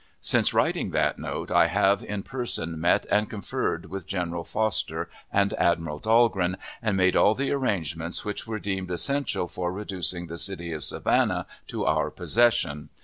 Since 0.21 0.51
writing 0.51 0.89
that 0.93 1.19
note, 1.19 1.51
I 1.51 1.67
have 1.67 2.03
in 2.03 2.23
person 2.23 2.81
met 2.81 3.05
and 3.11 3.29
conferred 3.29 3.85
with 3.85 4.07
General 4.07 4.43
Foster 4.43 5.11
and 5.31 5.53
Admiral 5.59 5.99
Dahlgren, 5.99 6.57
and 6.81 6.97
made 6.97 7.15
all 7.15 7.35
the 7.35 7.51
arrangements 7.51 8.25
which 8.25 8.47
were 8.47 8.57
deemed 8.57 8.89
essential 8.89 9.47
for 9.47 9.71
reducing 9.71 10.25
the 10.25 10.39
city 10.39 10.73
of 10.73 10.83
Savannah 10.83 11.45
to 11.67 11.85
our 11.85 12.09
possession. 12.09 12.89